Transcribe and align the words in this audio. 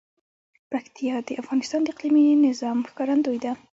پکتیا 0.71 1.15
د 1.27 1.29
افغانستان 1.41 1.81
د 1.83 1.87
اقلیمي 1.93 2.25
نظام 2.47 2.77
ښکارندوی 2.89 3.37
ده. 3.45 3.51